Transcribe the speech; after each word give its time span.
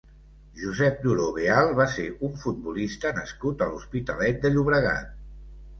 Josep 0.61 1.03
Duró 1.03 1.27
Beal 1.35 1.69
va 1.81 1.87
ser 1.97 2.07
un 2.29 2.35
futbolista 2.45 3.15
nascut 3.21 3.63
a 3.67 3.71
l'Hospitalet 3.75 4.43
de 4.47 4.55
Llobregat. 4.57 5.17